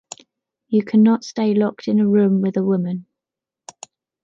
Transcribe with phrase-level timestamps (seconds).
[0.67, 3.05] You can not stay locked in a room with a woman.